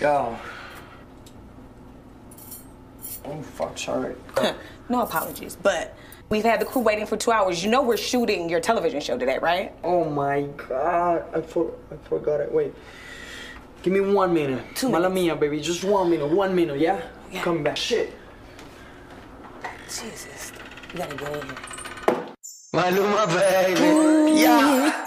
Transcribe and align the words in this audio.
Yo. 0.00 0.36
Oh, 3.24 3.42
fuck, 3.42 3.78
sorry. 3.78 4.14
no 4.88 5.02
apologies, 5.02 5.56
but 5.62 5.96
we've 6.28 6.44
had 6.44 6.60
the 6.60 6.64
crew 6.64 6.82
waiting 6.82 7.06
for 7.06 7.16
two 7.16 7.30
hours. 7.30 7.62
You 7.64 7.70
know 7.70 7.82
we're 7.82 7.96
shooting 7.96 8.48
your 8.48 8.60
television 8.60 9.00
show 9.00 9.16
today, 9.16 9.38
right? 9.38 9.72
Oh 9.84 10.04
my 10.04 10.42
god, 10.68 11.24
I, 11.34 11.40
for, 11.40 11.72
I 11.92 11.96
forgot 12.08 12.40
it. 12.40 12.50
Wait. 12.52 12.74
Give 13.82 13.92
me 13.92 14.00
one 14.00 14.32
minute. 14.32 14.64
Two 14.74 14.88
Mala 14.88 15.08
minutes. 15.10 15.24
mia, 15.24 15.36
baby. 15.36 15.60
Just 15.60 15.82
one 15.84 16.10
minute. 16.10 16.28
One 16.28 16.54
minute, 16.54 16.78
yeah? 16.78 17.02
Yeah. 17.32 17.42
Come 17.42 17.62
back. 17.64 17.76
Shit. 17.76 18.12
Jesus, 19.88 20.52
you 20.92 20.98
gotta 20.98 21.16
get 21.16 21.32
in 21.32 21.42
here. 21.42 21.56
Maluma, 22.74 23.26
baby. 23.28 24.40
Yeah. 24.40 25.01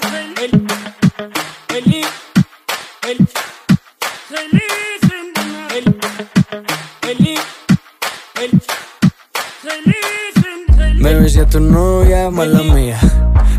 Me 11.05 11.13
besé 11.13 11.41
a 11.41 11.45
tu 11.45 11.59
novia, 11.59 12.31
mala 12.31 12.63
mía. 12.63 12.99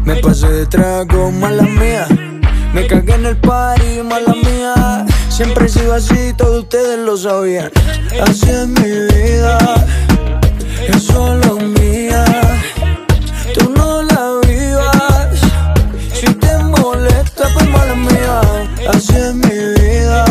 Me 0.04 0.16
pasé 0.16 0.48
de 0.48 0.66
trago, 0.66 1.30
mala 1.30 1.62
mía. 1.62 2.08
Me 2.74 2.88
cagué 2.88 3.14
en 3.14 3.24
el 3.24 3.36
party, 3.36 4.02
mala 4.02 4.34
mía. 4.34 5.06
Siempre 5.28 5.66
he 5.66 5.68
sido 5.68 5.94
así, 5.94 6.32
todos 6.36 6.64
ustedes 6.64 6.98
lo 6.98 7.16
sabían. 7.16 7.70
Así 8.20 8.50
es 8.50 8.66
mi 8.66 8.90
vida, 9.14 9.58
es 10.88 11.04
solo 11.04 11.58
mía. 11.78 12.24
Tú 13.54 13.72
no 13.76 14.02
la 14.02 14.40
vivas. 14.44 15.38
Si 16.14 16.26
te 16.26 16.58
molesta, 16.58 17.44
pues 17.54 17.68
mala 17.68 17.94
mía. 17.94 18.40
Así 18.92 19.14
es 19.14 19.34
mi 19.36 19.56
vida, 19.80 20.24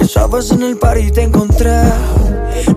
Esa 0.00 0.26
vez 0.26 0.50
en 0.52 0.62
el 0.62 0.76
party 0.78 1.10
te 1.10 1.22
encontré, 1.22 1.82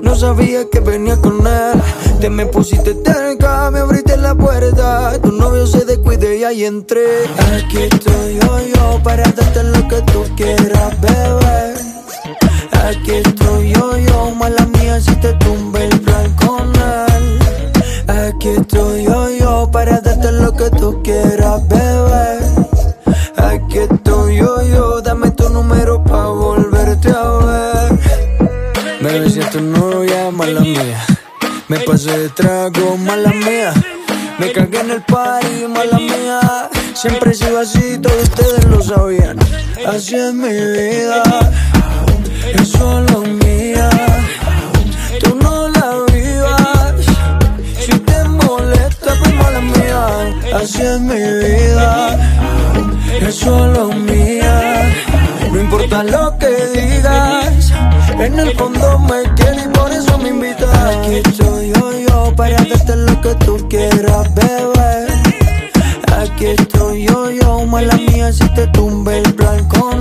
no 0.01 0.15
sabía 0.15 0.69
que 0.69 0.79
venía 0.81 1.15
con 1.17 1.45
él. 1.47 1.81
Te 2.19 2.29
me 2.29 2.45
pusiste 2.45 2.95
cerca, 3.05 3.71
me 3.71 3.79
abriste 3.79 4.17
la 4.17 4.35
puerta. 4.35 5.17
Tu 5.21 5.31
novio 5.31 5.65
se 5.65 5.85
descuide 5.85 6.37
y 6.37 6.43
ahí 6.43 6.65
entré. 6.65 7.25
Aquí 7.55 7.83
estoy 7.83 8.39
yo, 8.41 8.59
yo, 8.75 9.01
para 9.03 9.23
darte 9.23 9.63
lo 9.63 9.87
que 9.87 10.01
tú 10.11 10.23
quieras, 10.35 11.01
bebé. 11.01 11.73
Aquí 12.85 13.11
estoy 13.11 13.71
yo, 13.73 13.97
yo, 13.97 14.31
mala 14.35 14.65
mía 14.67 14.99
si 14.99 15.15
te 15.15 15.33
tumbe 15.33 15.85
el 15.85 16.01
plan 16.01 16.35
con 16.35 16.71
él. 16.75 17.39
Aquí 18.07 18.49
estoy 18.49 19.05
yo, 19.05 19.29
yo, 19.29 19.69
para 19.71 20.01
darte 20.01 20.31
lo 20.31 20.53
que 20.53 20.69
tú 20.71 21.01
quieras, 21.01 21.67
bebé. 21.69 21.90
Tu 29.51 29.59
novia, 29.59 30.31
mala 30.31 30.61
mía. 30.61 31.05
Me 31.67 31.79
pasé 31.79 32.17
de 32.17 32.29
trago, 32.29 32.97
mala 32.97 33.31
mía. 33.33 33.73
Me 34.39 34.51
cagué 34.51 34.79
en 34.79 34.91
el 34.91 35.01
party, 35.01 35.67
mala 35.67 35.97
mía. 35.97 36.69
Siempre 36.93 37.31
he 37.31 37.33
sido 37.33 37.59
así, 37.59 37.97
todos 37.97 38.23
ustedes 38.23 38.65
lo 38.65 38.81
sabían. 38.81 39.37
Así 39.85 40.15
es 40.15 40.33
mi 40.33 40.47
vida, 40.47 41.23
es 42.53 42.69
solo 42.69 43.21
mía. 43.43 43.89
Tú 45.19 45.37
no 45.41 45.67
la 45.67 45.87
vivas. 46.13 46.95
Si 47.77 47.91
te 47.91 48.23
molesta, 48.23 49.15
pues 49.19 49.33
mala 49.35 49.61
mía. 49.61 50.33
Así 50.55 50.81
es 50.81 50.99
mi 50.99 51.15
vida, 51.15 52.17
es 53.19 53.35
solo 53.35 53.89
mía. 53.89 54.93
No 55.51 55.59
importa 55.59 56.03
lo 56.03 56.37
que 56.37 56.60
en 58.25 58.39
el 58.39 58.55
fondo 58.55 58.99
me 58.99 59.23
quiere 59.35 59.63
y 59.63 59.67
por 59.69 59.91
eso 59.91 60.17
me 60.17 60.29
invitas. 60.29 60.69
Aquí 60.75 61.15
estoy 61.15 61.73
yo, 61.73 61.91
yo, 62.07 62.35
para 62.35 62.57
darte 62.63 62.95
lo 62.95 63.21
que 63.21 63.35
tú 63.45 63.67
quieras, 63.69 64.33
bebé. 64.35 65.07
Aquí 66.17 66.45
estoy 66.45 67.07
yo, 67.07 67.31
yo, 67.31 67.65
mala 67.65 67.95
mía 67.97 68.31
si 68.31 68.47
te 68.49 68.67
tumbe 68.67 69.19
el 69.19 69.33
plan 69.33 69.67
con. 69.67 69.91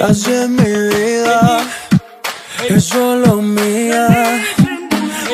Así 0.00 0.32
es 0.32 0.48
mi 0.48 0.64
vida, 0.64 1.60
es 2.68 2.84
solo 2.84 3.36
mía. 3.36 4.44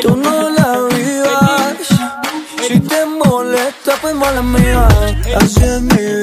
Tú 0.03 0.17
no 0.17 0.51
la 0.51 0.83
vivas. 0.95 1.77
Si 2.67 2.79
te 2.81 3.07
molesta, 3.07 3.95
pues 4.01 4.15
mala 4.15 4.43
mía. 4.43 4.87
Así 5.37 5.63
es 5.63 5.81
mi 5.81 5.97
vida, 5.97 6.20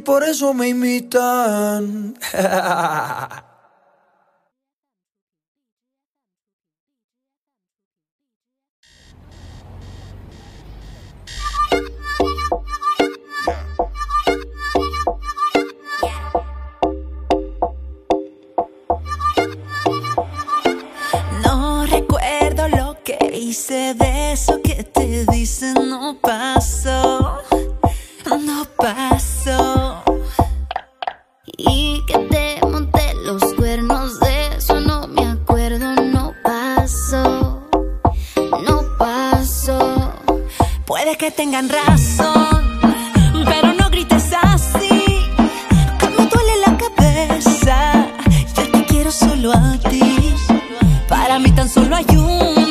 por 0.00 0.24
eso 0.24 0.52
me 0.54 0.68
imitan. 0.68 2.14
No 21.42 21.86
recuerdo 21.86 22.68
lo 22.68 22.96
que 23.04 23.18
hice 23.34 23.94
de 23.94 24.36
tan 51.52 51.68
solo 51.68 51.96
hay 51.96 52.06
uno, 52.16 52.69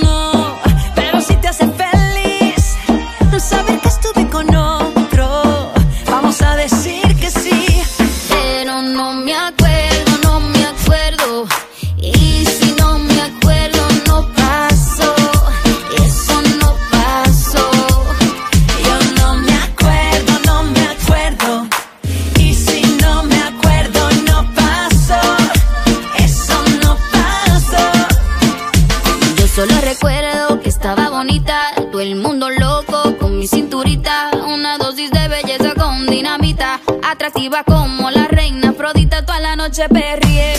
una 34.49 34.77
dosis 34.77 35.11
de 35.11 35.27
belleza 35.27 35.73
con 35.75 36.07
dinamita, 36.07 36.79
atractiva 37.03 37.63
como 37.63 38.09
la 38.09 38.27
reina 38.27 38.69
Afrodita, 38.69 39.25
toda 39.25 39.39
la 39.39 39.55
noche 39.55 39.87
perrié, 39.89 40.53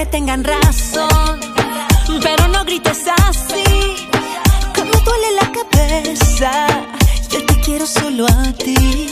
que 0.00 0.06
tengan 0.06 0.42
razón. 0.44 1.40
Pero 2.22 2.48
no 2.48 2.64
grites 2.64 3.02
así, 3.28 3.64
Que 4.72 4.82
me 4.84 4.98
duele 5.06 5.30
la 5.40 5.52
cabeza. 5.58 6.50
Yo 7.30 7.44
te 7.44 7.60
quiero 7.60 7.86
solo 7.86 8.26
a 8.26 8.52
ti. 8.52 9.08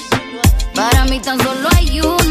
Para 0.75 1.05
mí 1.05 1.21
tan 1.21 1.39
solo 1.41 1.69
hay 1.77 2.01
uno. 2.01 2.28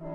Qué 0.00 0.06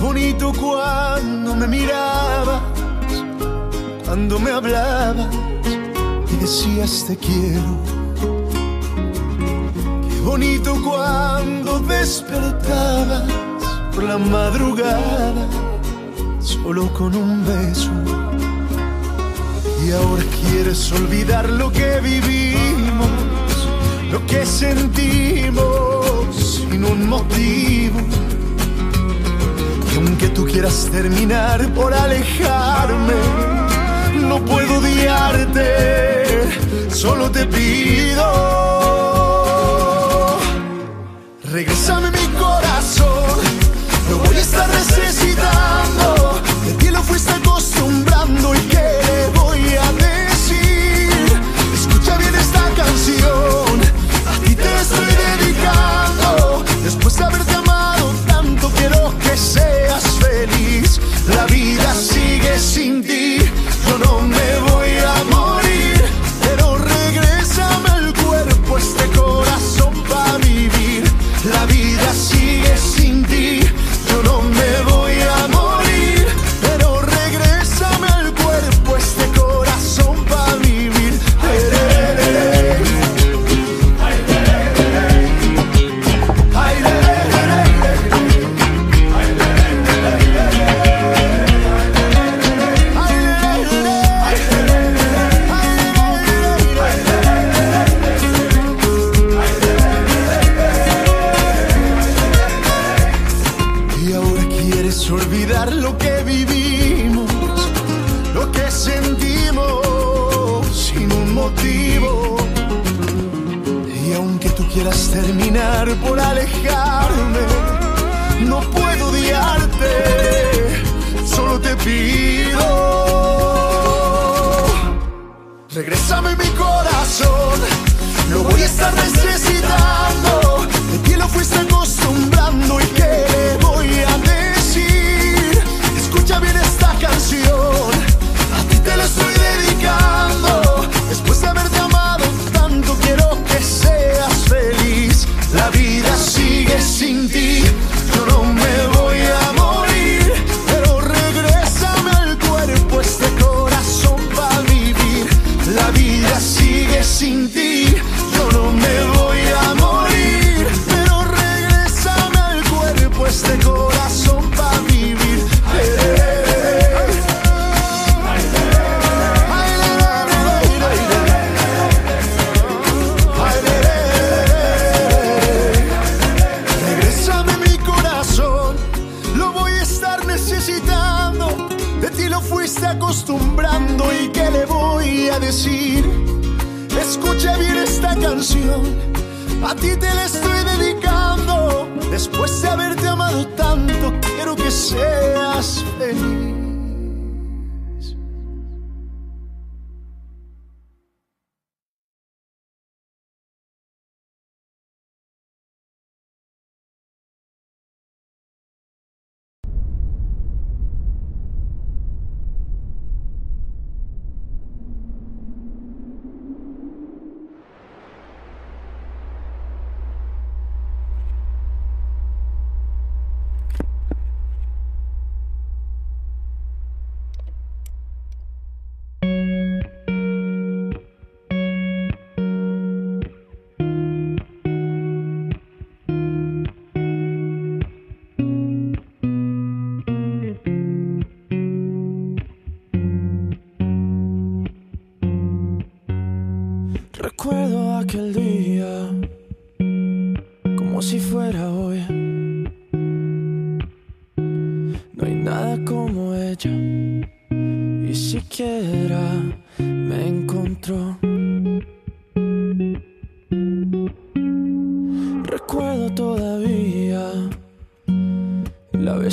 bonito 0.00 0.52
cuando 0.52 1.54
me 1.54 1.66
mirabas, 1.68 2.62
cuando 4.04 4.38
me 4.38 4.50
hablabas 4.50 5.28
y 6.32 6.36
decías 6.36 7.04
te 7.06 7.16
quiero. 7.16 7.76
Qué 10.08 10.20
bonito 10.22 10.76
cuando 10.82 11.78
despertaba 11.80 13.45
por 13.96 14.04
la 14.04 14.18
madrugada, 14.18 15.32
solo 16.38 16.92
con 16.92 17.16
un 17.16 17.42
beso. 17.46 17.90
Y 19.84 19.92
ahora 19.92 20.22
quieres 20.38 20.92
olvidar 20.92 21.48
lo 21.48 21.72
que 21.72 22.00
vivimos, 22.02 23.08
lo 24.10 24.24
que 24.26 24.44
sentimos, 24.44 25.64
sin 26.36 26.84
un 26.84 27.08
motivo. 27.08 27.98
Y 29.90 29.96
aunque 29.96 30.28
tú 30.28 30.44
quieras 30.44 30.88
terminar 30.92 31.66
por 31.72 31.94
alejarme, 31.94 33.14
no 34.28 34.44
puedo 34.44 34.78
odiarte, 34.78 35.70
solo 36.90 37.30
te 37.30 37.46
pido. 37.46 38.26
Regresame 41.50 42.10
mi 42.10 42.26
corazón 42.38 43.45
estás 44.56 44.68
necesitando, 44.68 46.40
que 46.78 46.90
lo 46.90 47.02
fuiste 47.02 47.32
acostumbrando 47.32 48.54
y 48.54 48.58
que 48.60 48.76
le 48.76 49.26
voy 49.38 49.74
a 49.76 49.92
decir. 49.92 51.42
Escucha 51.74 52.16
bien 52.16 52.34
esta 52.34 52.62
canción. 52.74 53.35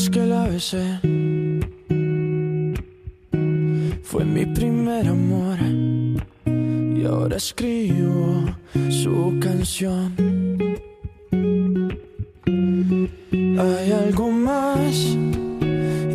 Vez 0.03 0.09
que 0.09 0.25
la 0.25 0.47
besé. 0.47 0.99
Fue 4.03 4.25
mi 4.25 4.45
primer 4.45 5.07
amor 5.07 5.57
y 6.45 7.05
ahora 7.05 7.37
escribo 7.37 8.43
su 8.89 9.37
canción. 9.39 10.13
Hay 13.31 13.91
algo 13.91 14.31
más 14.31 14.95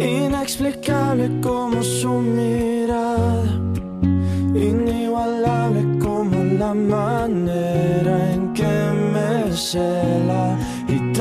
inexplicable 0.01 1.31
como 1.41 1.83
su 1.83 2.13
mirada, 2.21 3.45
inigualable 4.55 5.83
como 5.99 6.37
la 6.59 6.75
manera 6.75 8.33
en 8.35 8.53
que 8.53 8.75
me 9.13 9.29
y 9.51 9.98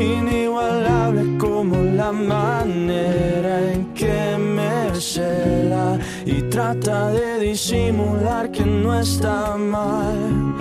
inigualable 0.00 1.38
como 1.38 1.76
la 1.76 2.12
manera 2.12 3.72
en 3.72 3.92
que 3.94 4.36
me 4.38 4.94
cela 5.00 5.98
y 6.24 6.42
trata 6.42 7.10
de 7.10 7.40
disimular 7.40 8.50
que 8.50 8.64
no 8.64 8.98
está 8.98 9.56
mal. 9.56 10.54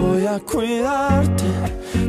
Voy 0.00 0.26
a 0.26 0.38
cuidarte 0.40 1.44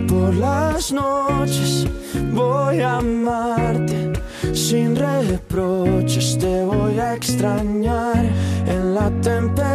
por 0.08 0.34
las 0.36 0.92
noches, 0.92 1.88
voy 2.34 2.82
a 2.82 2.98
amarte 2.98 4.12
sin 4.54 4.96
reproches, 4.96 6.38
te 6.38 6.64
voy 6.64 7.00
a 7.00 7.16
extrañar 7.16 8.26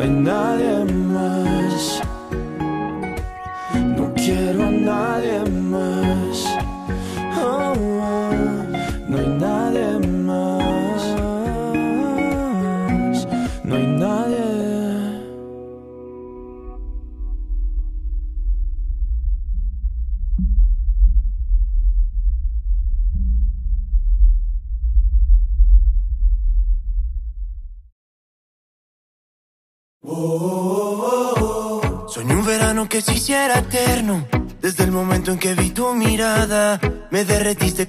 No 0.00 0.06
hay 0.06 0.12
nadie 0.12 0.84
más. 0.94 2.00
No 3.98 4.14
quiero 4.14 4.64
a 4.64 4.70
nadie 4.70 5.44
más. 5.50 5.69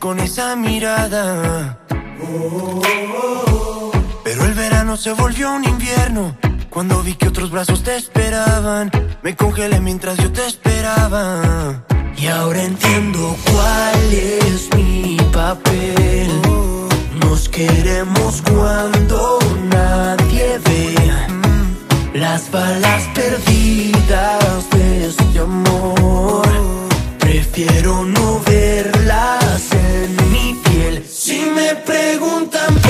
Con 0.01 0.19
esa 0.19 0.55
mirada. 0.55 1.77
Pero 4.23 4.45
el 4.45 4.53
verano 4.55 4.97
se 4.97 5.13
volvió 5.13 5.53
un 5.53 5.63
invierno. 5.63 6.35
Cuando 6.71 7.03
vi 7.03 7.13
que 7.13 7.27
otros 7.27 7.51
brazos 7.51 7.83
te 7.83 7.95
esperaban, 7.95 8.89
me 9.21 9.35
congelé 9.35 9.79
mientras 9.79 10.17
yo 10.17 10.31
te 10.31 10.43
esperaba. 10.47 11.85
Y 12.17 12.25
ahora 12.27 12.63
entiendo 12.63 13.35
cuál 13.51 14.11
es 14.11 14.69
mi 14.75 15.17
papel. 15.31 16.31
Nos 17.21 17.47
queremos 17.47 18.41
cuando 18.41 19.37
nadie 19.69 20.59
ve. 20.65 20.95
Las 22.15 22.49
balas 22.49 23.03
perdidas 23.13 24.69
de 24.71 25.05
este 25.05 25.39
amor 25.39 26.51
Prefiero 27.31 28.03
no 28.03 28.41
verlas 28.45 29.70
preguntan 31.75 32.80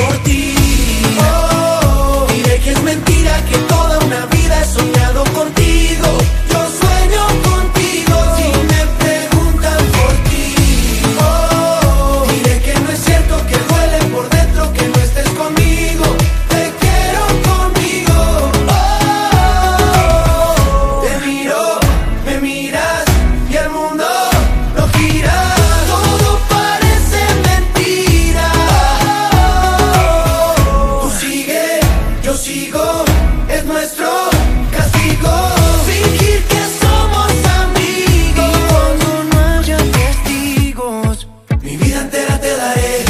mi 41.63 41.77
vida 41.77 42.01
entera 42.01 42.39
te 42.39 42.55
daré. 42.55 43.05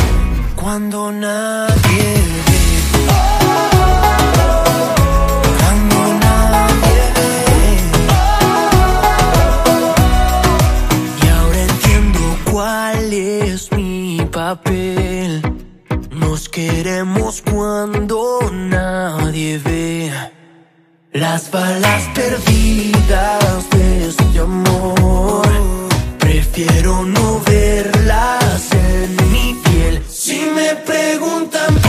Cuando 0.56 1.12
nadie 1.12 2.10
ve. 2.48 2.62
Cuando 5.60 6.00
nadie 6.26 7.02
ve. 7.18 7.32
Y 11.24 11.28
ahora 11.28 11.62
entiendo 11.70 12.20
cuál 12.52 13.14
es 13.14 13.72
mi 13.72 14.28
papel. 14.32 15.42
Nos 16.12 16.50
queremos 16.50 17.42
cuando 17.42 18.40
nadie 18.52 19.58
ve. 19.60 20.12
Las 21.14 21.52
balas 21.52 22.04
perdidas 22.14 23.70
de 23.72 24.08
este 24.08 24.40
amor. 24.40 25.48
Prefiero 26.20 27.04
no 27.06 27.42
verlas 28.22 28.72
en 28.72 29.32
mi 29.32 29.54
piel. 29.64 30.04
Si 30.08 30.40
me 30.56 30.76
preguntan 30.76 31.81